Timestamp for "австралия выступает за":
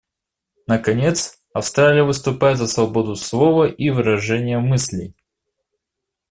1.53-2.65